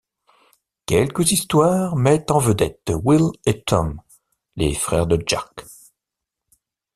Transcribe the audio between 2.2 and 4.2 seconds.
en vedette Will et Tom,